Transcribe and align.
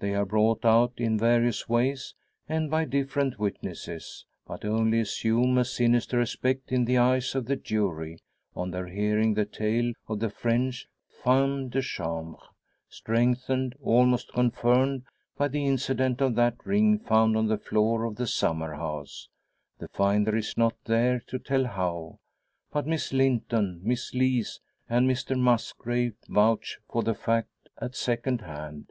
They 0.00 0.12
are 0.14 0.26
brought 0.26 0.66
out 0.66 0.92
in 0.98 1.16
various 1.18 1.66
ways, 1.66 2.12
and 2.46 2.70
by 2.70 2.84
different 2.84 3.38
witnesses; 3.38 4.26
but 4.46 4.62
only 4.62 5.00
assume 5.00 5.56
a 5.56 5.64
sinister 5.64 6.20
aspect 6.20 6.70
in 6.70 6.84
the 6.84 6.98
eyes 6.98 7.34
of 7.34 7.46
the 7.46 7.56
jury, 7.56 8.18
on 8.54 8.70
their 8.70 8.86
hearing 8.88 9.32
the 9.32 9.46
tale 9.46 9.94
of 10.06 10.20
the 10.20 10.28
French 10.28 10.88
femme 11.08 11.70
de 11.70 11.80
chambre 11.80 12.38
strengthened, 12.90 13.76
almost 13.82 14.30
confirmed, 14.34 15.04
by 15.38 15.48
the 15.48 15.64
incident 15.64 16.20
of 16.20 16.34
that 16.34 16.56
ring 16.66 16.98
found 16.98 17.34
on 17.34 17.46
the 17.46 17.56
floor 17.56 18.04
of 18.04 18.16
the 18.16 18.26
summer 18.26 18.74
house. 18.74 19.30
The 19.78 19.88
finder 19.88 20.36
is 20.36 20.54
not 20.58 20.76
there 20.84 21.18
to 21.28 21.38
tell 21.38 21.64
how; 21.64 22.18
but 22.70 22.86
Miss 22.86 23.10
Linton, 23.10 23.80
Miss 23.82 24.12
Lees, 24.12 24.60
and 24.86 25.08
Mr 25.10 25.34
Musgrave, 25.38 26.16
vouch 26.28 26.76
for 26.90 27.02
the 27.02 27.14
fact 27.14 27.48
at 27.78 27.94
second 27.96 28.42
hand. 28.42 28.90